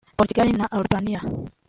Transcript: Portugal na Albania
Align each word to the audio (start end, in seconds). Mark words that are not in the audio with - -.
Portugal 0.19 0.49
na 0.57 0.65
Albania 0.77 1.19